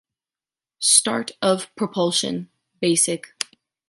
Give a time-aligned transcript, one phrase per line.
[0.79, 3.35] Start of propulsion (basic).